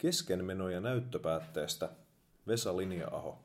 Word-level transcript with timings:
Keskenmenoja 0.00 0.80
näyttöpäätteestä 0.80 1.88
Vesa 2.46 2.76
Linja-aho. 2.76 3.38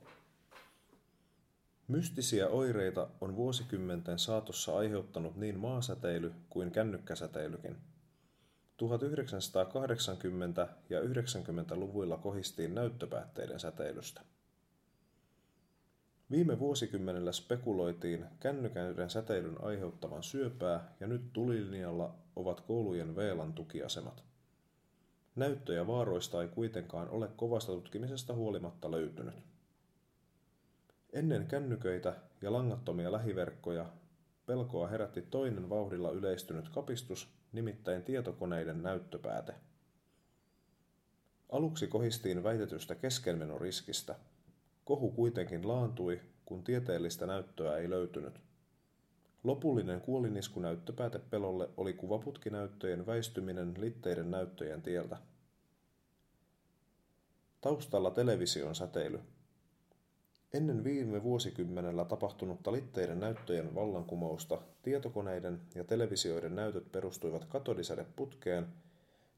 Mystisiä 1.88 2.48
oireita 2.48 3.08
on 3.22 3.36
vuosikymmenten 3.36 4.20
saatossa 4.20 4.78
aiheuttanut 4.78 5.36
niin 5.36 5.60
maasäteily 5.60 6.34
kuin 6.50 6.72
kännykkäsäteilykin. 6.72 7.76
1980- 7.76 7.78
ja 10.90 11.02
90-luvuilla 11.02 12.18
kohistiin 12.18 12.76
näyttöpäätteiden 12.76 13.60
säteilystä. 13.60 14.22
Viime 16.32 16.60
vuosikymmenellä 16.60 17.32
spekuloitiin 17.32 18.26
kännykäyden 18.40 19.10
säteilyn 19.10 19.64
aiheuttavan 19.64 20.24
syöpää 20.24 20.96
ja 21.00 21.08
nyt 21.08 21.34
tulilinjalla 21.34 22.16
ovat 22.36 22.62
koulujen 22.62 23.16
VLAN 23.16 23.54
tukiasemat. 23.54 24.35
Näyttöjä 25.36 25.88
vaaroista 25.88 26.42
ei 26.42 26.48
kuitenkaan 26.48 27.10
ole 27.10 27.28
kovasta 27.36 27.72
tutkimisesta 27.72 28.34
huolimatta 28.34 28.92
löytynyt. 28.92 29.36
Ennen 31.14 31.48
kännyköitä 31.48 32.16
ja 32.42 32.54
langattomia 32.54 33.12
lähiverkkoja 33.12 33.86
pelkoa 34.46 34.88
herätti 34.88 35.22
toinen 35.22 35.70
vauhdilla 35.70 36.12
yleistynyt 36.12 36.70
kapistus, 36.70 37.28
nimittäin 37.52 38.04
tietokoneiden 38.04 38.84
näyttöpääte. 38.84 39.54
Aluksi 41.50 41.88
kohistiin 41.88 42.44
väitetystä 42.44 42.96
keskenmenoriskistä. 42.96 44.16
Kohu 44.86 45.12
kuitenkin 45.12 45.68
laantui, 45.68 46.22
kun 46.46 46.64
tieteellistä 46.64 47.26
näyttöä 47.26 47.78
ei 47.78 47.90
löytynyt. 47.90 48.42
Lopullinen 49.46 50.02
kuoliniskunäyttöpäätepelolle 50.02 51.70
oli 51.78 51.94
kuvaputkinäyttöjen 51.94 53.06
väistyminen 53.06 53.74
litteiden 53.78 54.32
näyttöjen 54.32 54.82
tieltä. 54.82 55.18
Taustalla 57.62 58.12
television 58.12 58.76
säteily. 58.76 59.20
Ennen 60.54 60.84
viime 60.84 61.24
vuosikymmenellä 61.24 62.06
tapahtunutta 62.06 62.72
litteiden 62.72 63.20
näyttöjen 63.20 63.76
vallankumousta 63.76 64.62
tietokoneiden 64.82 65.62
ja 65.76 65.84
televisioiden 65.84 66.56
näytöt 66.56 66.92
perustuivat 66.92 67.46
katodisädeputkeen, 67.46 68.68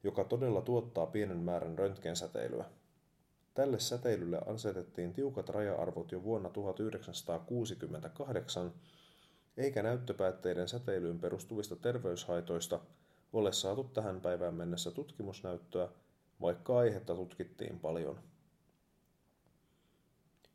joka 0.04 0.24
todella 0.24 0.62
tuottaa 0.62 1.06
pienen 1.06 1.38
määrän 1.38 1.78
röntgensäteilyä. 1.78 2.66
Tälle 3.54 3.80
säteilylle 3.80 4.42
asetettiin 4.46 5.14
tiukat 5.14 5.50
raja-arvot 5.50 6.12
jo 6.12 6.24
vuonna 6.24 6.50
1968, 6.50 8.74
eikä 9.58 9.84
näyttöpäätteiden 9.84 10.68
säteilyyn 10.68 11.20
perustuvista 11.20 11.76
terveyshaitoista 11.76 12.80
ole 13.34 13.54
saatu 13.54 13.84
tähän 13.84 14.22
päivään 14.22 14.54
mennessä 14.54 14.92
tutkimusnäyttöä, 14.92 15.90
vaikka 16.42 16.78
aihetta 16.78 17.16
tutkittiin 17.16 17.80
paljon. 17.80 18.20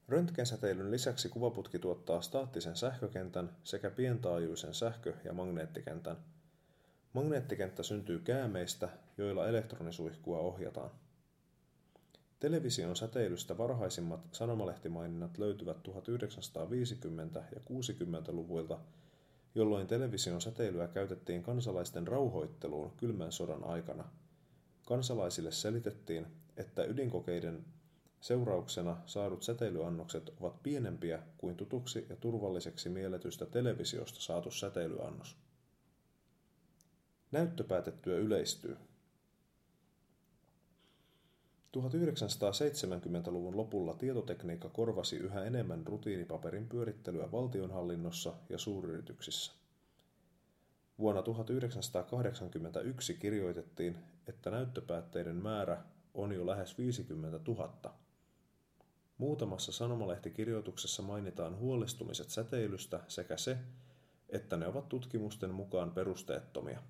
Röntgensäteilyn 0.08 0.90
lisäksi 0.90 1.28
kuvaputki 1.28 1.78
tuottaa 1.78 2.20
staattisen 2.20 2.76
sähkökentän 2.76 3.56
sekä 3.64 3.90
pientaajuisen 3.90 4.74
sähkö- 4.74 5.14
ja 5.24 5.32
magneettikentän. 5.32 6.16
Magneettikenttä 7.12 7.82
syntyy 7.82 8.18
käämeistä, 8.18 8.88
joilla 9.18 9.48
elektronisuihkua 9.48 10.38
ohjataan. 10.38 10.90
Television 12.42 12.96
säteilystä 12.96 13.58
varhaisimmat 13.58 14.20
sanomalehtimaininnat 14.32 15.38
löytyvät 15.38 15.76
1950- 15.88 15.92
ja 17.36 17.60
60-luvuilta, 17.70 18.78
jolloin 19.54 19.86
television 19.86 20.40
säteilyä 20.40 20.88
käytettiin 20.88 21.42
kansalaisten 21.42 22.08
rauhoitteluun 22.08 22.92
kylmän 22.96 23.32
sodan 23.32 23.64
aikana. 23.64 24.04
Kansalaisille 24.86 25.52
selitettiin, 25.52 26.26
että 26.56 26.84
ydinkokeiden 26.84 27.64
seurauksena 28.20 28.96
saadut 29.06 29.42
säteilyannokset 29.42 30.32
ovat 30.40 30.62
pienempiä 30.62 31.22
kuin 31.38 31.56
tutuksi 31.56 32.06
ja 32.08 32.16
turvalliseksi 32.16 32.88
mielletystä 32.88 33.46
televisiosta 33.46 34.20
saatu 34.20 34.50
säteilyannos. 34.50 35.36
Näyttöpäätettyä 37.32 38.16
yleistyy. 38.16 38.76
1970-luvun 41.76 43.56
lopulla 43.56 43.94
tietotekniikka 43.94 44.68
korvasi 44.68 45.16
yhä 45.16 45.44
enemmän 45.44 45.86
rutiinipaperin 45.86 46.68
pyörittelyä 46.68 47.32
valtionhallinnossa 47.32 48.32
ja 48.48 48.58
suuryrityksissä. 48.58 49.52
Vuonna 50.98 51.22
1981 51.22 53.14
kirjoitettiin, 53.14 53.98
että 54.26 54.50
näyttöpäätteiden 54.50 55.36
määrä 55.36 55.82
on 56.14 56.32
jo 56.32 56.46
lähes 56.46 56.78
50 56.78 57.40
000. 57.48 57.94
Muutamassa 59.18 59.72
sanomalehtikirjoituksessa 59.72 61.02
mainitaan 61.02 61.58
huolestumiset 61.58 62.30
säteilystä 62.30 63.00
sekä 63.08 63.36
se, 63.36 63.58
että 64.28 64.56
ne 64.56 64.66
ovat 64.66 64.88
tutkimusten 64.88 65.54
mukaan 65.54 65.90
perusteettomia. 65.90 66.82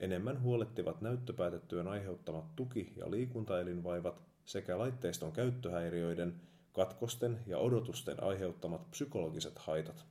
Enemmän 0.00 0.42
huolettivat 0.42 1.00
näyttöpäätetyön 1.00 1.88
aiheuttamat 1.88 2.56
tuki- 2.56 2.92
ja 2.96 3.10
liikuntaelinvaivat 3.10 4.22
sekä 4.44 4.78
laitteiston 4.78 5.32
käyttöhäiriöiden, 5.32 6.40
katkosten 6.72 7.40
ja 7.46 7.58
odotusten 7.58 8.22
aiheuttamat 8.22 8.90
psykologiset 8.90 9.58
haitat. 9.58 10.06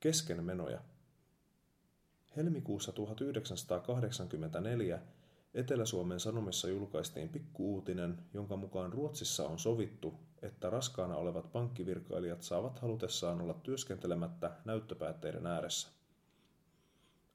Keskenmenoja. 0.00 0.80
Helmikuussa 2.36 2.92
1984 2.92 5.00
Etelä-Suomen 5.54 6.20
Sanomissa 6.20 6.68
julkaistiin 6.68 7.28
pikkuuutinen, 7.28 8.18
jonka 8.34 8.56
mukaan 8.56 8.92
Ruotsissa 8.92 9.48
on 9.48 9.58
sovittu, 9.58 10.14
että 10.42 10.70
raskaana 10.70 11.16
olevat 11.16 11.52
pankkivirkailijat 11.52 12.42
saavat 12.42 12.78
halutessaan 12.78 13.40
olla 13.40 13.54
työskentelemättä 13.54 14.50
näyttöpäätteiden 14.64 15.46
ääressä. 15.46 16.01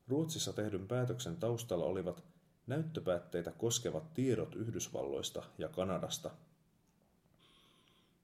Ruotsissa 0.08 0.54
tehdyn 0.54 0.88
päätöksen 0.88 1.38
taustalla 1.38 1.86
olivat 1.86 2.24
näyttöpäätteitä 2.68 3.52
koskevat 3.52 4.14
tiedot 4.14 4.56
Yhdysvalloista 4.56 5.44
ja 5.58 5.70
Kanadasta. 5.70 6.32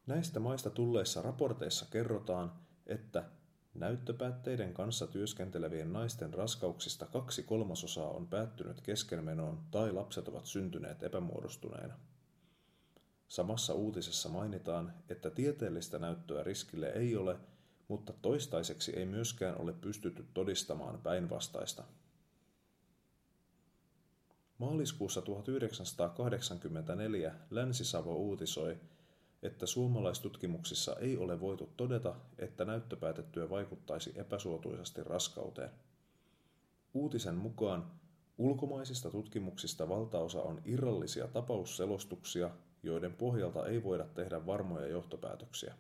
Näistä 0.08 0.40
maista 0.40 0.70
tulleissa 0.70 1.22
raporteissa 1.22 1.86
kerrotaan, 1.92 2.52
että 2.88 3.24
Näyttöpäätteiden 3.74 4.74
kanssa 4.74 5.08
työskentelevien 5.08 5.94
naisten 5.94 6.34
raskauksista 6.34 7.06
kaksi 7.06 7.44
kolmasosaa 7.44 8.10
on 8.10 8.28
päättynyt 8.28 8.82
keskenmenoon 8.82 9.60
tai 9.72 9.92
lapset 9.92 10.28
ovat 10.28 10.46
syntyneet 10.46 11.04
epämuodostuneina. 11.04 11.94
Samassa 13.28 13.74
uutisessa 13.74 14.30
mainitaan, 14.30 14.94
että 15.10 15.30
tieteellistä 15.30 16.00
näyttöä 16.00 16.44
riskille 16.44 16.88
ei 16.88 17.16
ole, 17.16 17.40
mutta 17.88 18.14
toistaiseksi 18.22 18.92
ei 18.92 19.06
myöskään 19.06 19.62
ole 19.62 19.74
pystytty 19.74 20.26
todistamaan 20.34 21.02
päinvastaista. 21.02 21.84
Maaliskuussa 24.58 25.22
1984 25.22 27.36
Länsi-Savo 27.50 28.16
uutisoi, 28.16 28.78
että 29.44 29.66
suomalaistutkimuksissa 29.66 30.96
ei 30.96 31.18
ole 31.18 31.40
voitu 31.40 31.70
todeta, 31.78 32.16
että 32.38 32.66
näyttöpäätetyö 32.66 33.50
vaikuttaisi 33.50 34.14
epäsuotuisasti 34.16 35.04
raskauteen. 35.04 35.70
Uutisen 36.94 37.36
mukaan 37.36 37.92
ulkomaisista 38.38 39.12
tutkimuksista 39.12 39.90
valtaosa 39.90 40.42
on 40.42 40.62
irrallisia 40.66 41.28
tapausselostuksia, 41.28 42.50
joiden 42.84 43.14
pohjalta 43.14 43.68
ei 43.68 43.84
voida 43.84 44.06
tehdä 44.06 44.46
varmoja 44.46 44.88
johtopäätöksiä. 44.88 45.76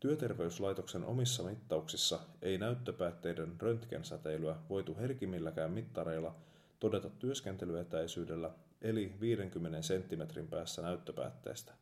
Työterveyslaitoksen 0.00 1.04
omissa 1.04 1.42
mittauksissa 1.42 2.20
ei 2.42 2.58
näyttöpäätteiden 2.58 3.60
röntgensäteilyä 3.60 4.56
voitu 4.68 4.96
herkimmilläkään 4.96 5.70
mittareilla 5.70 6.34
todeta 6.80 7.10
työskentelyetäisyydellä 7.10 8.50
eli 8.82 9.16
50 9.20 9.80
cm 9.80 10.46
päässä 10.50 10.82
näyttöpäätteestä. 10.82 11.72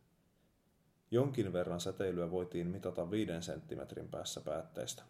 Jonkin 1.10 1.52
verran 1.52 1.80
säteilyä 1.80 2.30
voitiin 2.30 2.66
mitata 2.66 3.10
5 3.10 3.32
cm 3.32 4.08
päässä 4.10 4.40
päätteestä. 4.40 5.02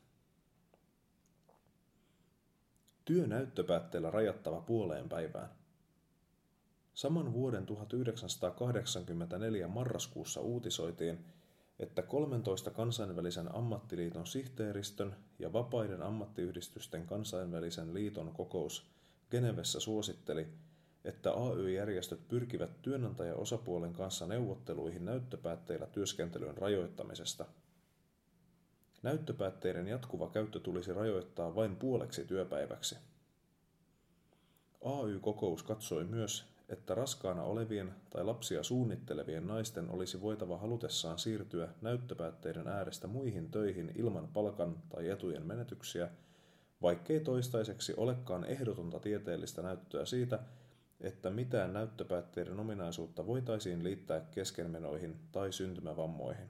Työnäyttöpäätteellä 3.04 4.10
rajattava 4.10 4.60
puoleen 4.60 5.08
päivään. 5.08 5.50
Saman 6.94 7.32
vuoden 7.32 7.66
1984 7.66 9.68
marraskuussa 9.68 10.40
uutisoitiin, 10.40 11.24
että 11.78 12.02
13 12.02 12.70
kansainvälisen 12.70 13.54
ammattiliiton 13.54 14.26
sihteeristön 14.26 15.16
ja 15.38 15.52
vapaiden 15.52 16.02
ammattiyhdistysten 16.02 17.06
kansainvälisen 17.06 17.94
liiton 17.94 18.32
kokous 18.32 18.90
Genevessä 19.30 19.80
suositteli, 19.80 20.46
että 21.04 21.30
AY-järjestöt 21.30 22.28
pyrkivät 22.28 22.82
työnantajaosapuolen 22.82 23.92
kanssa 23.92 24.26
neuvotteluihin 24.26 25.04
näyttöpäätteillä 25.04 25.86
työskentelyn 25.86 26.56
rajoittamisesta. 26.56 27.46
Näyttöpäätteiden 29.02 29.88
jatkuva 29.88 30.30
käyttö 30.30 30.60
tulisi 30.60 30.92
rajoittaa 30.92 31.54
vain 31.54 31.76
puoleksi 31.76 32.24
työpäiväksi. 32.24 32.96
AY-kokous 34.84 35.62
katsoi 35.62 36.04
myös, 36.04 36.53
että 36.74 36.94
raskaana 36.94 37.42
olevien 37.42 37.94
tai 38.10 38.24
lapsia 38.24 38.62
suunnittelevien 38.62 39.46
naisten 39.46 39.90
olisi 39.90 40.20
voitava 40.20 40.58
halutessaan 40.58 41.18
siirtyä 41.18 41.68
näyttöpäätteiden 41.80 42.68
äärestä 42.68 43.06
muihin 43.06 43.50
töihin 43.50 43.92
ilman 43.94 44.28
palkan 44.28 44.82
tai 44.88 45.08
etujen 45.08 45.46
menetyksiä, 45.46 46.08
vaikkei 46.82 47.20
toistaiseksi 47.20 47.94
olekaan 47.96 48.44
ehdotonta 48.44 49.00
tieteellistä 49.00 49.62
näyttöä 49.62 50.04
siitä, 50.04 50.38
että 51.00 51.30
mitään 51.30 51.72
näyttöpäätteiden 51.72 52.60
ominaisuutta 52.60 53.26
voitaisiin 53.26 53.84
liittää 53.84 54.20
keskenmenoihin 54.20 55.16
tai 55.32 55.52
syntymävammoihin. 55.52 56.48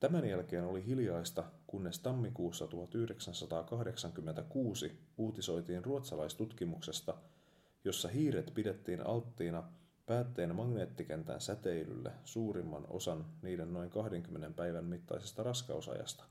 Tämän 0.00 0.28
jälkeen 0.28 0.64
oli 0.64 0.86
hiljaista, 0.86 1.44
kunnes 1.66 1.98
tammikuussa 1.98 2.66
1986 2.66 4.98
uutisoitiin 5.16 5.84
ruotsalaistutkimuksesta, 5.84 7.14
jossa 7.88 8.08
hiiret 8.08 8.50
pidettiin 8.54 9.06
alttiina 9.06 9.64
päätteen 10.06 10.54
magneettikentän 10.54 11.40
säteilylle 11.40 12.12
suurimman 12.24 12.84
osan 12.88 13.26
niiden 13.42 13.72
noin 13.72 13.90
20 13.90 14.56
päivän 14.56 14.84
mittaisesta 14.84 15.42
raskausajasta. 15.42 16.24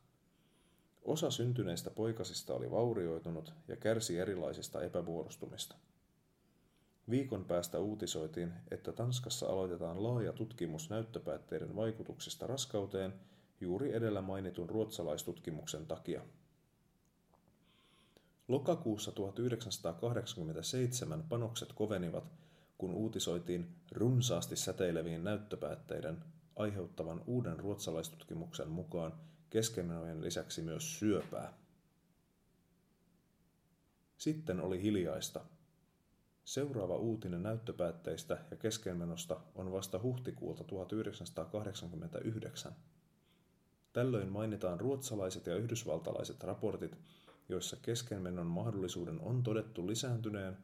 Osa 1.06 1.32
syntyneistä 1.32 1.90
poikasista 1.90 2.54
oli 2.54 2.72
vaurioitunut 2.72 3.54
ja 3.68 3.76
kärsi 3.76 4.20
erilaisista 4.20 4.82
epävuorostumista. 4.82 5.76
Viikon 7.10 7.46
päästä 7.46 7.80
uutisoitiin, 7.80 8.54
että 8.72 8.92
Tanskassa 8.92 9.48
aloitetaan 9.48 10.04
laaja 10.04 10.34
tutkimus 10.34 10.90
näyttöpäätteiden 10.90 11.76
vaikutuksista 11.76 12.48
raskauteen– 12.48 13.14
juuri 13.62 13.96
edellä 13.96 14.22
mainitun 14.22 14.70
ruotsalaistutkimuksen 14.70 15.86
takia. 15.86 16.22
Lokakuussa 18.48 19.12
1987 19.12 21.24
panokset 21.24 21.74
kovenivat, 21.74 22.32
kun 22.78 22.94
uutisoitiin 22.94 23.76
runsaasti 23.92 24.56
säteileviin 24.56 25.24
näyttöpäätteiden 25.24 26.24
aiheuttavan 26.56 27.24
uuden 27.28 27.60
ruotsalaistutkimuksen 27.60 28.70
mukaan 28.70 29.14
keskenmenojen 29.50 30.22
lisäksi 30.22 30.62
myös 30.62 31.00
syöpää. 31.00 31.54
Sitten 34.18 34.62
oli 34.62 34.82
hiljaista. 34.82 35.42
Seuraava 36.46 36.96
uutinen 36.96 37.44
näyttöpäätteistä 37.44 38.38
ja 38.52 38.58
keskenmenosta 38.58 39.40
on 39.56 39.72
vasta 39.72 40.02
huhtikuulta 40.02 40.64
1989. 40.64 42.76
Tällöin 43.94 44.30
mainitaan 44.30 44.80
ruotsalaiset 44.80 45.48
ja 45.48 45.56
yhdysvaltalaiset 45.56 46.44
raportit, 46.44 46.98
joissa 47.50 47.78
keskenmennon 47.82 48.48
mahdollisuuden 48.48 49.22
on 49.22 49.44
todettu 49.44 49.88
lisääntyneen, 49.88 50.58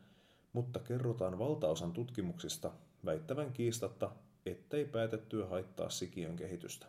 mutta 0.54 0.80
kerrotaan 0.80 1.40
valtaosan 1.40 1.94
tutkimuksista 1.94 2.72
väittävän 3.06 3.54
kiistatta, 3.54 4.12
ettei 4.46 4.86
päätettyä 4.86 5.48
haittaa 5.48 5.90
sikiön 5.90 6.36
kehitystä. 6.36 6.88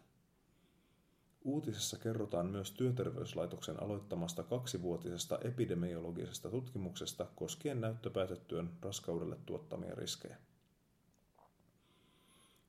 Uutisessa 1.45 1.99
kerrotaan 1.99 2.47
myös 2.47 2.71
työterveyslaitoksen 2.71 3.83
aloittamasta 3.83 4.43
kaksivuotisesta 4.43 5.39
epidemiologisesta 5.45 6.51
tutkimuksesta 6.51 7.27
koskien 7.37 7.81
näyttöpäätettyön 7.81 8.71
raskaudelle 8.83 9.37
tuottamia 9.47 9.95
riskejä. 9.95 10.37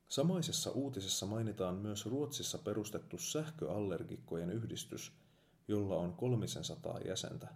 Samaisessa 0.08 0.72
uutisessa 0.72 1.26
mainitaan 1.26 1.76
myös 1.76 2.06
Ruotsissa 2.06 2.58
perustettu 2.58 3.18
sähköallergikkojen 3.18 4.52
yhdistys, 4.52 5.12
jolla 5.68 5.96
on 5.96 6.14
kolmisen 6.14 6.64
sataa 6.64 7.00
jäsentä. 7.00 7.48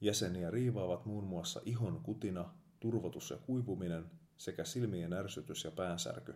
Jäseniä 0.00 0.50
riivaavat 0.50 1.06
muun 1.06 1.24
muassa 1.24 1.60
ihon 1.64 2.00
kutina, 2.02 2.54
turvotus 2.80 3.30
ja 3.30 3.36
kuivuminen 3.36 4.10
sekä 4.36 4.64
silmien 4.64 5.12
ärsytys 5.12 5.64
ja 5.64 5.70
päänsärky. 5.70 6.34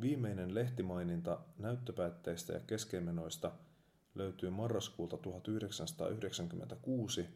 Viimeinen 0.00 0.54
lehtimaininta 0.54 1.40
näyttöpäätteistä 1.58 2.52
ja 2.52 2.60
keskenmenoista 2.60 3.52
löytyy 4.14 4.50
marraskuulta 4.50 5.16
1996 5.16 7.28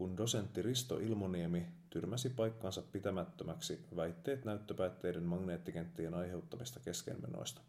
kun 0.00 0.16
dosentti 0.16 0.62
Risto 0.62 0.98
Ilmoniemi 0.98 1.66
tyrmäsi 1.90 2.30
paikkansa 2.30 2.82
pitämättömäksi 2.82 3.86
väitteet 3.96 4.44
näyttöpäätteiden 4.44 5.22
magneettikenttien 5.22 6.14
aiheuttamista 6.14 6.80
keskenmenoista. 6.80 7.60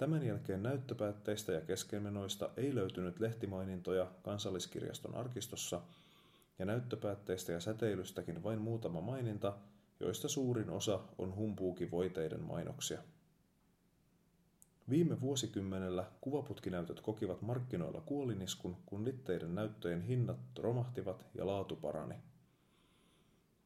Tämän 0.00 0.26
jälkeen 0.26 0.62
näyttöpäätteistä 0.62 1.52
ja 1.52 1.60
keskenmenoista 1.60 2.50
ei 2.56 2.74
löytynyt 2.74 3.20
lehtimainintoja 3.20 4.06
kansalliskirjaston 4.22 5.14
arkistossa, 5.14 5.80
ja 6.58 6.64
näyttöpäätteistä 6.64 7.52
ja 7.52 7.60
säteilystäkin 7.60 8.42
vain 8.42 8.60
muutama 8.60 9.00
maininta, 9.00 9.56
joista 10.00 10.28
suurin 10.28 10.70
osa 10.70 11.00
on 11.18 11.34
humpuukivoiteiden 11.34 12.42
mainoksia. 12.42 13.02
Viime 14.90 15.20
vuosikymmenellä 15.20 16.04
kuvaputkinäytöt 16.20 17.00
kokivat 17.00 17.42
markkinoilla 17.42 18.00
kuoliniskun, 18.00 18.76
kun 18.86 19.04
litteiden 19.04 19.54
näyttöjen 19.54 20.02
hinnat 20.02 20.38
romahtivat 20.58 21.26
ja 21.34 21.46
laatu 21.46 21.76
parani. 21.76 22.14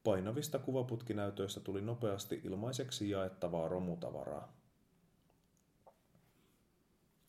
Painavista 0.04 0.58
kuvaputkinäytöistä 0.58 1.60
tuli 1.60 1.80
nopeasti 1.80 2.40
ilmaiseksi 2.44 3.10
jaettavaa 3.10 3.68
romutavaraa. 3.68 4.63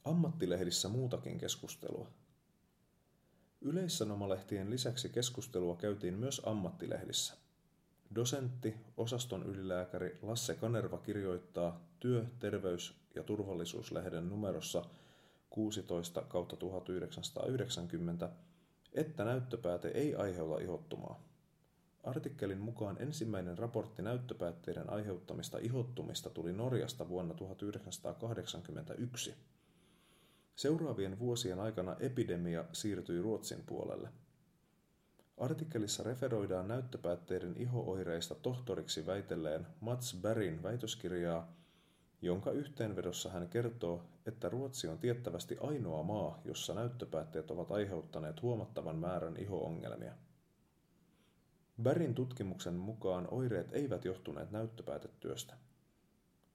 Ammattilehdissä 0.05 0.89
muutakin 0.89 1.37
keskustelua. 1.37 2.07
Yleissanomalehtien 3.61 4.69
lisäksi 4.69 5.09
keskustelua 5.09 5.75
käytiin 5.75 6.13
myös 6.13 6.41
ammattilehdissä. 6.45 7.33
Dosentti, 8.15 8.75
osaston 8.97 9.43
ylilääkäri 9.43 10.19
Lasse 10.21 10.55
Kanerva 10.55 10.97
kirjoittaa 10.97 11.81
työ-, 11.99 12.25
terveys- 12.39 12.95
ja 13.15 13.23
turvallisuuslehden 13.23 14.29
numerossa 14.29 14.85
16 15.49 16.21
kautta 16.21 16.55
1990, 16.55 18.29
että 18.93 19.25
näyttöpääte 19.25 19.87
ei 19.87 20.15
aiheuta 20.15 20.61
ihottumaa. 20.61 21.23
Artikkelin 22.03 22.59
mukaan 22.59 22.97
ensimmäinen 22.99 23.57
raportti 23.57 24.01
näyttöpäätteiden 24.01 24.89
aiheuttamista 24.89 25.57
ihottumista 25.57 26.29
tuli 26.29 26.53
Norjasta 26.53 27.09
vuonna 27.09 27.33
1981. 27.33 29.35
Seuraavien 30.55 31.19
vuosien 31.19 31.59
aikana 31.59 31.95
epidemia 31.99 32.65
siirtyi 32.71 33.21
Ruotsin 33.21 33.63
puolelle. 33.65 34.09
Artikkelissa 35.37 36.03
referoidaan 36.03 36.67
näyttöpäätteiden 36.67 37.57
ihooireista 37.57 38.35
tohtoriksi 38.35 39.05
väitelleen 39.05 39.67
Mats 39.81 40.17
Bergin 40.21 40.63
väitöskirjaa– 40.63 41.47
jonka 42.25 42.51
yhteenvedossa 42.51 43.29
hän 43.29 43.49
kertoo, 43.49 44.03
että 44.25 44.49
Ruotsi 44.49 44.87
on 44.87 44.97
tiettävästi 44.97 45.57
ainoa 45.61 46.03
maa, 46.03 46.41
jossa 46.45 46.73
näyttöpäätteet 46.73 47.51
ovat 47.51 47.71
aiheuttaneet 47.71 48.41
huomattavan 48.41 48.95
määrän 48.95 49.37
ihoongelmia. 49.37 50.13
Bärin 51.81 52.15
tutkimuksen 52.15 52.73
mukaan 52.73 53.27
oireet 53.31 53.73
eivät 53.73 54.05
johtuneet 54.05 54.51
näyttöpäätetyöstä. 54.51 55.53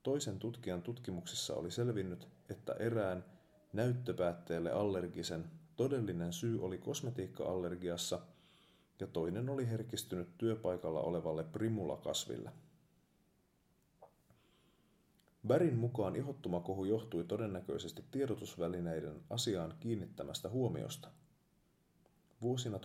Toisen 0.03 0.39
tutkijan 0.39 0.83
tutkimuksissa 0.83 1.55
oli 1.55 1.71
selvinnyt, 1.71 2.29
että 2.49 2.73
erään 2.73 3.25
näyttöpäätteelle 3.73 4.73
allergisen 4.73 5.45
todellinen 5.77 6.33
syy 6.33 6.65
oli 6.65 6.79
kosmetiikka-allergiassa 6.79 8.21
ja 9.01 9.07
toinen 9.07 9.49
oli 9.49 9.69
herkistynyt 9.69 10.29
työpaikalla 10.39 11.01
olevalle 11.01 11.45
primulakasville. 11.45 12.51
Bärin 15.47 15.77
mukaan 15.77 16.17
ihottumakohu 16.17 16.85
johtui 16.85 17.25
todennäköisesti 17.25 18.05
tiedotusvälineiden 18.11 19.21
asiaan 19.31 19.75
kiinnittämästä 19.81 20.49
huomiosta. 20.49 21.09
Vuosina 22.43 22.79
1979-1985 22.79 22.81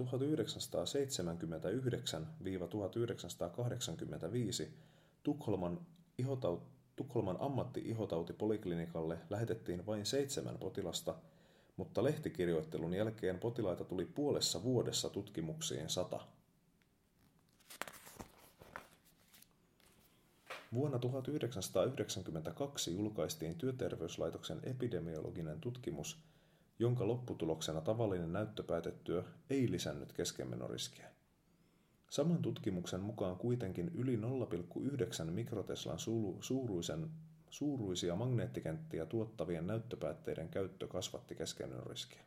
Tukholman, 5.24 5.80
Tukholman 6.96 7.38
ammatti-ihotautipoliklinikalle 7.40 9.18
lähetettiin 9.30 9.86
vain 9.86 10.06
seitsemän 10.06 10.58
potilasta, 10.58 11.16
mutta 11.78 12.04
lehtikirjoittelun 12.04 12.94
jälkeen 12.94 13.40
potilaita 13.40 13.84
tuli 13.84 14.06
puolessa 14.06 14.64
vuodessa 14.64 15.10
tutkimuksiin 15.10 15.90
sata. 15.90 16.20
Vuonna 20.74 21.00
1992 21.00 22.96
julkaistiin 22.96 23.56
Työterveyslaitoksen 23.56 24.60
epidemiologinen 24.64 25.62
tutkimus, 25.62 26.18
jonka 26.80 27.08
lopputuloksena 27.08 27.82
tavallinen 27.82 28.34
näyttöpäätetyö 28.34 29.24
ei 29.50 29.72
lisännyt 29.72 30.14
keskenmenoriskiä. 30.14 31.14
Saman 32.15 32.41
tutkimuksen 32.41 33.01
mukaan 33.01 33.36
kuitenkin 33.38 33.91
yli 33.95 34.15
0,9 34.15 35.31
mikroteslan 35.31 36.00
suuruisen, 36.39 37.10
suuruisia 37.50 38.15
magneettikenttiä 38.15 39.05
tuottavien 39.05 39.67
näyttöpäätteiden 39.67 40.50
käyttö 40.50 40.88
kasvatti 40.88 41.36
keskenmenoriskiä. 41.36 42.22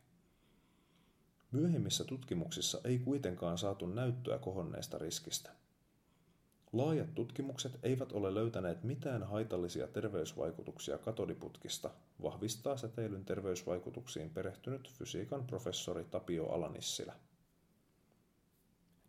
Myöhemmissä 1.51 2.03
tutkimuksissa 2.03 2.81
ei 2.83 2.99
kuitenkaan 2.99 3.57
saatu 3.57 3.85
näyttöä 3.85 4.37
kohonneesta 4.37 4.97
riskistä. 4.97 5.51
Laajat 6.73 7.15
tutkimukset 7.15 7.79
eivät 7.83 8.11
ole 8.11 8.33
löytäneet 8.33 8.83
mitään 8.83 9.23
haitallisia 9.23 9.87
terveysvaikutuksia 9.87 10.97
katodiputkista, 10.97 11.89
vahvistaa 12.21 12.77
säteilyn 12.77 13.25
terveysvaikutuksiin 13.25 14.29
perehtynyt 14.29 14.91
fysiikan 14.93 15.43
professori 15.43 16.05
Tapio 16.05 16.45
Alanissilä. 16.45 17.15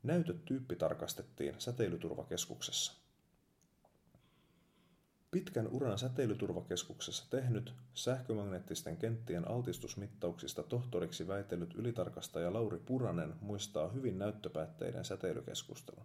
Näytöt 0.02 0.44
tyyppi 0.44 0.76
tarkastettiin 0.76 1.54
säteilyturvakeskuksessa. 1.58 2.92
Pitkän 5.30 5.68
uran 5.68 5.98
säteilyturvakeskuksessa 5.98 7.30
tehnyt 7.30 7.74
sähkömagneettisten 7.94 8.96
kenttien 8.96 9.48
altistusmittauksista 9.48 10.62
tohtoriksi 10.62 11.28
väitellyt 11.28 11.74
ylitarkastaja 11.74 12.52
Lauri 12.52 12.78
Puranen 12.78 13.34
muistaa 13.40 13.88
hyvin 13.88 14.18
näyttöpäätteiden 14.18 15.04
säteilykeskustelun. 15.04 16.04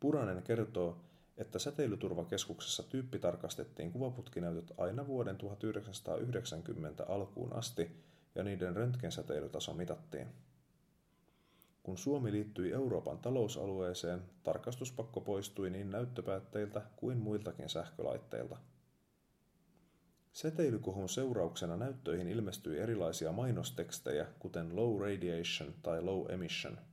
Puranen 0.00 0.42
kertoo, 0.42 1.00
että 1.36 1.58
säteilyturvakeskuksessa 1.58 2.82
tyyppi 2.82 3.18
tarkastettiin 3.18 3.92
kuvaputkinäytöt 3.92 4.72
aina 4.78 5.06
vuoden 5.06 5.36
1990 5.36 7.04
alkuun 7.08 7.52
asti 7.52 8.04
ja 8.34 8.42
niiden 8.42 8.76
röntgensäteilytaso 8.76 9.74
mitattiin. 9.74 10.28
Kun 11.82 11.98
Suomi 11.98 12.32
liittyi 12.32 12.72
Euroopan 12.72 13.18
talousalueeseen, 13.18 14.22
tarkastuspakko 14.42 15.20
poistui 15.20 15.70
niin 15.70 15.90
näyttöpäätteiltä 15.90 16.82
kuin 16.96 17.18
muiltakin 17.18 17.68
sähkölaitteilta. 17.68 18.56
Säteilykohun 20.32 21.08
seurauksena 21.08 21.76
näyttöihin 21.76 22.28
ilmestyi 22.28 22.78
erilaisia 22.78 23.32
mainostekstejä, 23.32 24.26
kuten 24.38 24.76
low 24.76 25.00
radiation 25.00 25.74
tai 25.82 26.02
low 26.02 26.30
emission– 26.30 26.78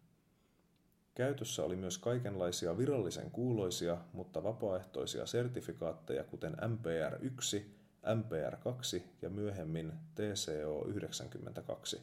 Käytössä 1.18 1.64
oli 1.64 1.76
myös 1.76 1.98
kaikenlaisia 1.98 2.78
virallisen 2.78 3.32
kuuloisia, 3.32 3.98
mutta 4.14 4.44
vapaaehtoisia 4.44 5.26
sertifikaatteja, 5.26 6.24
kuten 6.24 6.54
MPR1, 6.54 7.62
MPR2 8.06 9.02
ja 9.22 9.30
myöhemmin 9.30 9.94
TCO92. 10.16 12.00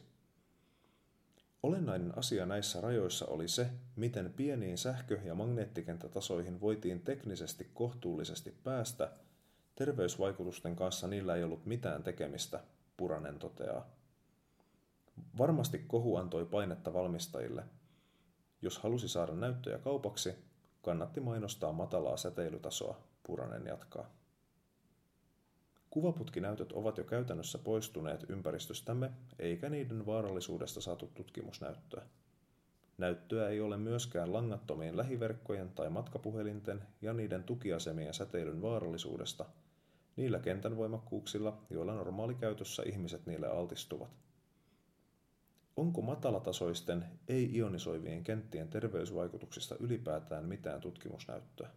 Olennainen 1.63 2.17
asia 2.17 2.45
näissä 2.45 2.81
rajoissa 2.81 3.25
oli 3.25 3.47
se, 3.47 3.69
miten 3.95 4.33
pieniin 4.33 4.77
sähkö- 4.77 5.19
ja 5.23 5.35
magneettikenttätasoihin 5.35 6.61
voitiin 6.61 7.01
teknisesti 7.01 7.71
kohtuullisesti 7.73 8.55
päästä. 8.63 9.11
Terveysvaikutusten 9.75 10.75
kanssa 10.75 11.07
niillä 11.07 11.35
ei 11.35 11.43
ollut 11.43 11.65
mitään 11.65 12.03
tekemistä, 12.03 12.59
Puranen 12.97 13.39
toteaa. 13.39 13.89
Varmasti 15.37 15.79
kohu 15.79 16.15
antoi 16.15 16.45
painetta 16.45 16.93
valmistajille– 16.93 17.63
jos 18.65 18.79
halusi 18.79 19.07
saada 19.07 19.33
näyttöjä 19.33 19.77
kaupaksi, 19.77 20.35
kannatti 20.81 21.19
mainostaa 21.19 21.71
matalaa 21.73 22.17
säteilytasoa, 22.17 22.97
Puranen 23.23 23.65
jatkaa. 23.65 24.09
Kuvaputkinäytöt 25.95 26.71
ovat 26.71 26.97
jo 26.97 27.03
käytännössä 27.03 27.57
poistuneet 27.57 28.25
ympäristöstämme, 28.29 29.11
eikä 29.39 29.69
niiden 29.69 30.05
vaarallisuudesta 30.05 30.81
saatu 30.81 31.11
tutkimusnäyttöä. 31.13 32.05
Näyttöä 32.97 33.49
ei 33.49 33.61
ole 33.61 33.77
myöskään 33.77 34.33
langattomien 34.33 34.97
lähiverkkojen 34.97 35.69
tai 35.69 35.89
matkapuhelinten 35.89 36.83
ja 37.01 37.13
niiden 37.13 37.43
tukiasemien 37.43 38.13
säteilyn 38.13 38.61
vaarallisuudesta, 38.61 39.45
niillä 40.15 40.39
kentän 40.39 40.77
voimakkuuksilla, 40.77 41.57
joilla 41.69 41.93
normaalikäytössä 41.93 42.83
ihmiset 42.83 43.25
niille 43.25 43.47
altistuvat– 43.47 44.09
Onko 45.75 46.01
matalatasoisten 46.01 47.05
ei-ionisoivien 47.27 48.23
kenttien 48.23 48.67
terveysvaikutuksista 48.67 49.75
ylipäätään 49.79 50.45
mitään 50.45 50.81
tutkimusnäyttöä? 50.81 51.69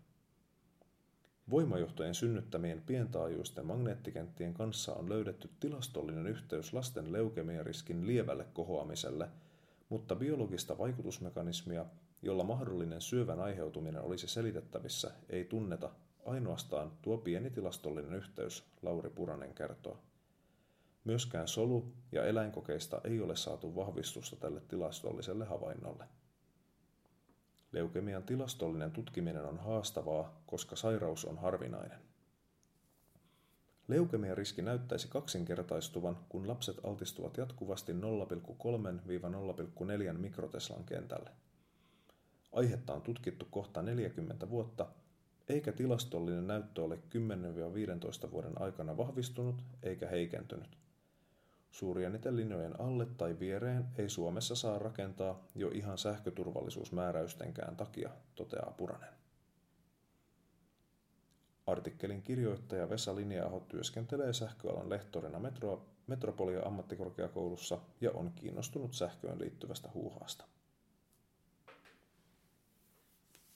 Voimajohtojen 1.51 2.15
synnyttämien 2.15 2.83
pientaajuisten 2.87 3.67
magneettikenttien 3.67 4.55
kanssa 4.55 4.95
on 4.95 5.09
löydetty 5.09 5.51
tilastollinen 5.61 6.27
yhteys 6.27 6.73
lasten 6.73 7.13
leukemiariskin 7.13 8.07
lievälle 8.07 8.47
kohoamiselle, 8.53 9.29
mutta 9.89 10.17
biologista 10.17 10.79
vaikutusmekanismia, 10.79 11.87
jolla 12.23 12.45
mahdollinen 12.45 13.01
syövän 13.01 13.41
aiheutuminen 13.41 14.03
olisi 14.03 14.29
selitettävissä, 14.29 15.11
ei 15.29 15.45
tunneta, 15.45 15.91
ainoastaan 16.27 16.93
tuo 17.03 17.19
pieni 17.19 17.51
tilastollinen 17.51 18.15
yhteys, 18.15 18.65
Lauri 18.83 19.11
Puranen 19.11 19.55
kertoo. 19.55 19.99
Myöskään 21.05 21.49
solu- 21.49 21.93
ja 22.13 22.25
eläinkokeista 22.25 23.01
ei 23.05 23.21
ole 23.21 23.37
saatu 23.37 23.77
vahvistusta 23.77 24.37
tälle 24.37 24.61
tilastolliselle 24.61 25.45
havainnolle. 25.45 26.05
Leukemian 27.73 28.23
tilastollinen 28.23 28.91
tutkiminen 28.91 29.45
on 29.45 29.59
haastavaa, 29.59 30.43
koska 30.47 30.77
sairaus 30.77 31.25
on 31.25 31.39
harvinainen. 31.39 31.99
Leukemian 33.89 34.37
riski 34.37 34.63
näyttäisi 34.63 35.09
kaksinkertaistuvan, 35.09 36.17
kun 36.29 36.49
lapset 36.49 36.77
altistuvat 36.85 37.37
jatkuvasti 37.37 37.93
0,3-0,4 37.93 37.99
mikroteslan 40.19 40.85
kentälle. 40.85 41.31
Aihetta 42.53 42.95
on 42.95 43.03
tutkittu 43.03 43.47
kohta 43.51 43.83
40 43.83 44.51
vuotta, 44.51 44.87
eikä 45.49 45.73
tilastollinen 45.73 46.47
näyttö 46.47 46.85
ole 46.85 46.99
10-15 48.27 48.31
vuoden 48.31 48.63
aikana 48.63 48.97
vahvistunut 48.97 49.63
eikä 49.83 50.09
heikentynyt. 50.09 50.78
Suurjännitelinjojen 51.71 52.81
alle 52.81 53.07
tai 53.07 53.39
viereen 53.39 53.85
ei 53.99 54.09
Suomessa 54.09 54.55
saa 54.55 54.79
rakentaa 54.79 55.45
jo 55.55 55.69
ihan 55.69 55.99
sähköturvallisuusmääräystenkään 55.99 57.77
takia, 57.77 58.11
toteaa 58.35 58.75
Puranen. 58.77 59.19
Artikkelin 61.67 62.23
kirjoittaja 62.23 62.91
Vesa 62.91 63.17
Linjaaho 63.17 63.61
työskentelee 63.61 64.33
sähköalan 64.33 64.91
lehtorina 64.91 65.39
Metro, 65.39 65.87
Metropolia 66.07 66.63
ammattikorkeakoulussa 66.63 67.79
ja 68.01 68.11
on 68.11 68.33
kiinnostunut 68.33 68.95
sähköön 68.95 69.41
liittyvästä 69.41 69.89
huuhaasta. 69.95 70.45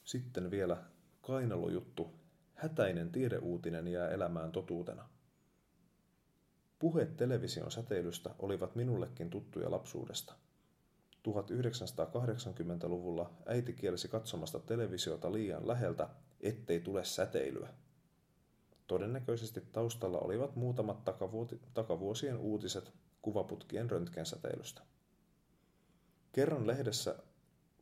Sitten 0.04 0.50
vielä 0.50 0.76
kainalojuttu. 1.22 2.10
Hätäinen 2.54 3.12
tiedeuutinen 3.12 3.88
jää 3.88 4.08
elämään 4.08 4.52
totuutena. 4.52 5.08
Puheet 6.82 7.16
television 7.16 7.70
säteilystä 7.70 8.30
olivat 8.38 8.74
minullekin 8.74 9.30
tuttuja 9.30 9.70
lapsuudesta. 9.70 10.34
1980-luvulla 11.28 13.30
äiti 13.46 13.72
kielsi 13.72 14.08
katsomasta 14.08 14.60
televisiota 14.60 15.32
liian 15.32 15.68
läheltä, 15.68 16.08
ettei 16.40 16.80
tule 16.80 17.04
säteilyä. 17.04 17.68
Todennäköisesti 18.86 19.62
taustalla 19.72 20.18
olivat 20.18 20.56
muutamat 20.56 21.04
takavuosien 21.74 22.38
uutiset 22.38 22.92
kuvaputkien 23.22 23.90
röntgensäteilystä. 23.90 24.82
Kerran 26.32 26.66
lehdessä 26.66 27.14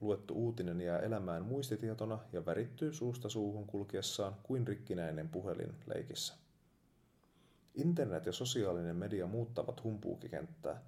luettu 0.01 0.35
uutinen 0.35 0.81
jää 0.81 0.99
elämään 0.99 1.45
muistitietona 1.45 2.19
ja 2.33 2.47
värittyy 2.47 2.93
suusta 2.93 3.29
suuhun 3.29 3.67
kulkiessaan 3.67 4.37
kuin 4.43 4.67
rikkinäinen 4.67 5.29
puhelin 5.29 5.75
leikissä. 5.95 6.50
Internet 7.75 8.27
ja 8.27 8.33
sosiaalinen 8.33 8.97
media 8.97 9.27
muuttavat 9.27 9.85
humpuukikenttää. 9.85 10.83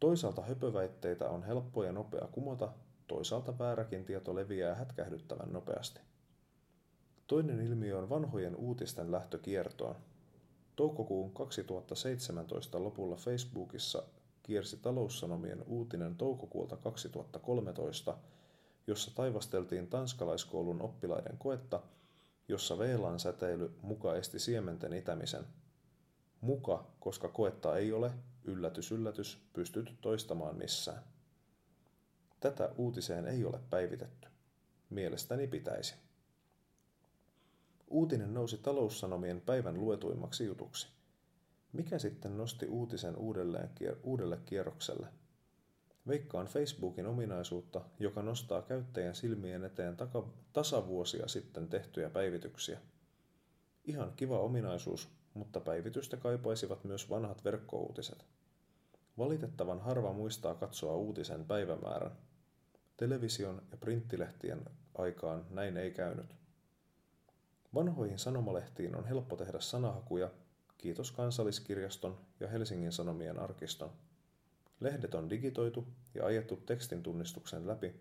Toisaalta 0.00 0.42
höpöväitteitä 0.42 1.30
on 1.30 1.42
helppo 1.42 1.84
ja 1.84 1.92
nopea 1.92 2.28
kumota, 2.32 2.72
toisaalta 3.06 3.58
vääräkin 3.58 4.04
tieto 4.04 4.34
leviää 4.34 4.74
hätkähdyttävän 4.74 5.52
nopeasti. 5.52 6.00
Toinen 7.26 7.60
ilmiö 7.60 7.98
on 7.98 8.08
vanhojen 8.08 8.56
uutisten 8.56 9.12
lähtö 9.12 9.38
kiertoon. 9.38 9.96
Toukokuun 10.76 11.32
2017 11.34 12.82
lopulla 12.82 13.16
Facebookissa 13.16 14.02
kiersi 14.42 14.76
taloussanomien 14.76 15.62
uutinen 15.66 16.16
toukokuulta 16.16 16.76
2013, 16.76 18.16
jossa 18.86 19.14
taivasteltiin 19.14 19.86
tanskalaiskoulun 19.86 20.82
oppilaiden 20.82 21.38
koetta, 21.38 21.82
jossa 22.48 22.78
VLAN 22.78 23.20
säteily 23.20 23.78
muka 23.82 24.16
esti 24.16 24.38
siementen 24.38 24.92
itämisen– 24.92 25.44
Muka, 26.44 26.84
koska 27.00 27.28
koetta 27.28 27.76
ei 27.76 27.92
ole, 27.92 28.10
yllätys 28.44 28.92
yllätys, 28.92 29.42
pystytty 29.52 29.92
toistamaan 30.00 30.56
missään. 30.56 31.02
Tätä 32.40 32.70
uutiseen 32.76 33.26
ei 33.26 33.44
ole 33.44 33.60
päivitetty. 33.70 34.28
Mielestäni 34.90 35.46
pitäisi. 35.46 35.94
Uutinen 37.88 38.34
nousi 38.34 38.58
taloussanomien 38.58 39.40
päivän 39.40 39.80
luetuimmaksi 39.80 40.44
jutuksi. 40.44 40.88
Mikä 41.72 41.98
sitten 41.98 42.36
nosti 42.36 42.66
uutisen 42.66 43.16
uudelleen, 43.16 43.70
uudelle 44.02 44.38
kierrokselle? 44.44 45.06
Veikkaan 46.08 46.46
Facebookin 46.46 47.06
ominaisuutta, 47.06 47.80
joka 47.98 48.22
nostaa 48.22 48.62
käyttäjän 48.62 49.14
silmien 49.14 49.64
eteen 49.64 49.96
taka, 49.96 50.28
tasavuosia 50.52 51.28
sitten 51.28 51.68
tehtyjä 51.68 52.10
päivityksiä. 52.10 52.80
Ihan 53.84 54.12
kiva 54.16 54.38
ominaisuus, 54.38 55.08
mutta 55.34 55.60
päivitystä 55.60 56.16
kaipaisivat 56.16 56.84
myös 56.84 57.10
vanhat 57.10 57.44
verkkouutiset. 57.44 58.24
Valitettavan 59.18 59.80
harva 59.80 60.12
muistaa 60.12 60.54
katsoa 60.54 60.96
uutisen 60.96 61.44
päivämäärän. 61.44 62.12
Television 62.96 63.62
ja 63.70 63.76
printtilehtien 63.76 64.64
aikaan 64.94 65.46
näin 65.50 65.76
ei 65.76 65.90
käynyt. 65.90 66.36
Vanhoihin 67.74 68.18
sanomalehtiin 68.18 68.96
on 68.96 69.04
helppo 69.04 69.36
tehdä 69.36 69.60
sanahakuja, 69.60 70.30
kiitos 70.78 71.12
Kansalliskirjaston 71.12 72.18
ja 72.40 72.48
Helsingin 72.48 72.92
Sanomien 72.92 73.38
arkiston. 73.38 73.90
Lehdet 74.80 75.14
on 75.14 75.30
digitoitu 75.30 75.86
ja 76.14 76.26
ajettu 76.26 76.56
tekstin 76.56 77.02
tunnistuksen 77.02 77.66
läpi, 77.66 78.00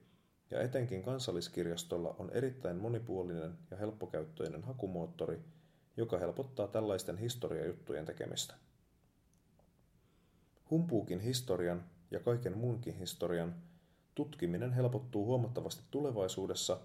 ja 0.52 0.62
etenkin 0.62 1.04
Kansalliskirjastolla 1.04 2.16
on 2.20 2.30
erittäin 2.30 2.78
monipuolinen 2.78 3.58
ja 3.72 3.78
helppokäyttöinen 3.78 4.64
hakumuottori, 4.64 5.40
joka 5.98 6.18
helpottaa 6.18 6.68
tällaisten 6.68 7.18
historiajuttujen 7.18 8.06
tekemistä. 8.06 8.56
Humpuukin 10.70 11.20
historian 11.20 11.84
ja 12.12 12.20
kaiken 12.20 12.58
muunkin 12.58 12.94
historian 12.94 13.56
tutkiminen 14.16 14.74
helpottuu 14.74 15.26
huomattavasti 15.26 15.84
tulevaisuudessa, 15.92 16.80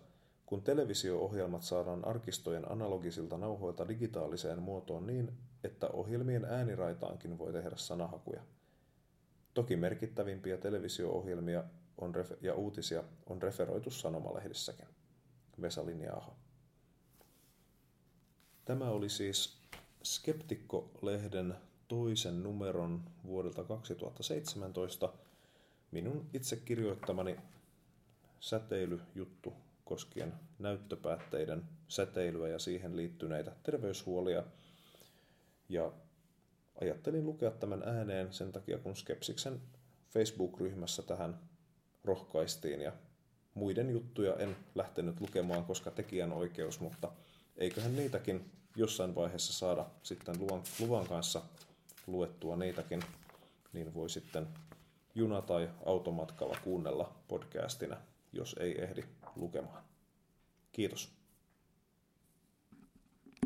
kun 0.46 0.62
televisio-ohjelmat 0.62 1.62
saadaan 1.62 2.04
arkistojen 2.04 2.72
analogisilta 2.72 3.38
nauhoilta 3.38 3.88
digitaaliseen 3.88 4.62
muotoon 4.62 5.06
niin, 5.06 5.32
että 5.64 5.88
ohjelmien 5.88 6.44
ääniraitaankin 6.44 7.38
voi 7.38 7.52
tehdä 7.52 7.76
sanahakuja. 7.76 8.42
Toki 9.54 9.76
merkittävimpiä 9.76 10.56
televisio-ohjelmia 10.56 11.64
on 11.98 12.14
refe- 12.14 12.38
ja 12.40 12.54
uutisia 12.54 13.04
on 13.26 13.42
referoitu 13.42 13.90
sanomalehdissäkin. 13.90 14.88
Vesa 15.60 15.86
Linjaaho. 15.86 16.36
Tämä 18.68 18.90
oli 18.90 19.08
siis 19.08 19.58
Skeptikko-lehden 20.04 21.54
toisen 21.88 22.42
numeron 22.42 23.04
vuodelta 23.26 23.64
2017 23.64 25.12
minun 25.90 26.26
itse 26.34 26.56
kirjoittamani 26.56 27.36
säteilyjuttu 28.40 29.52
koskien 29.84 30.34
näyttöpäätteiden 30.58 31.62
säteilyä 31.88 32.48
ja 32.48 32.58
siihen 32.58 32.96
liittyneitä 32.96 33.52
terveyshuolia. 33.62 34.44
Ja 35.68 35.92
ajattelin 36.80 37.26
lukea 37.26 37.50
tämän 37.50 37.82
ääneen 37.82 38.32
sen 38.32 38.52
takia, 38.52 38.78
kun 38.78 38.96
Skepsiksen 38.96 39.60
Facebook-ryhmässä 40.10 41.02
tähän 41.02 41.40
rohkaistiin 42.04 42.80
ja 42.80 42.92
muiden 43.54 43.90
juttuja 43.90 44.36
en 44.36 44.56
lähtenyt 44.74 45.20
lukemaan, 45.20 45.64
koska 45.64 45.90
tekijän 45.90 46.32
oikeus, 46.32 46.80
mutta 46.80 47.12
eiköhän 47.58 47.96
niitäkin 47.96 48.50
jossain 48.76 49.14
vaiheessa 49.14 49.52
saada 49.52 49.86
sitten 50.02 50.40
luvan, 50.40 50.62
luvan 50.80 51.06
kanssa 51.08 51.42
luettua 52.06 52.56
niitäkin, 52.56 53.02
niin 53.72 53.94
voi 53.94 54.10
sitten 54.10 54.48
juna- 55.14 55.42
tai 55.42 55.70
automatkalla 55.86 56.56
kuunnella 56.64 57.12
podcastina, 57.28 57.96
jos 58.32 58.56
ei 58.60 58.82
ehdi 58.82 59.02
lukemaan. 59.36 59.82
Kiitos. 60.72 61.17